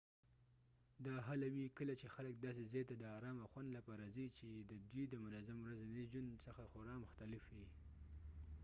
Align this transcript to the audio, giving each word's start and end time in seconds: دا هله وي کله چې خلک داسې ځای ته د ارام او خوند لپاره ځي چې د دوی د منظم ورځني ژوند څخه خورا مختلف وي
دا 1.05 1.15
هله 1.27 1.47
وي 1.55 1.65
کله 1.77 1.93
چې 2.01 2.07
خلک 2.15 2.35
داسې 2.45 2.63
ځای 2.71 2.83
ته 2.89 2.95
د 2.97 3.03
ارام 3.17 3.37
او 3.39 3.47
خوند 3.53 3.69
لپاره 3.77 4.03
ځي 4.15 4.27
چې 4.37 4.49
د 4.69 4.71
دوی 4.89 5.05
د 5.09 5.15
منظم 5.25 5.57
ورځني 5.61 6.03
ژوند 6.11 6.29
څخه 6.45 6.61
خورا 6.71 6.95
مختلف 7.05 7.43
وي 7.55 7.69